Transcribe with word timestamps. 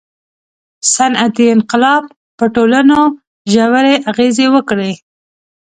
•صنعتي 0.93 1.45
انقلاب 1.55 2.03
په 2.37 2.45
ټولنو 2.55 2.99
ژورې 3.51 3.95
اغېزې 4.11 4.47
وکړې. 4.55 4.91